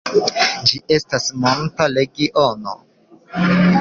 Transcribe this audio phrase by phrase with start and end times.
[0.69, 2.75] Ĝi estas monta regiono.